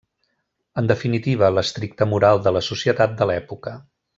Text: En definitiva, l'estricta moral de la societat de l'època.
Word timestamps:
En 0.81 0.87
definitiva, 0.91 1.51
l'estricta 1.57 2.09
moral 2.15 2.43
de 2.47 2.57
la 2.59 2.65
societat 2.71 3.17
de 3.21 3.29
l'època. 3.33 3.79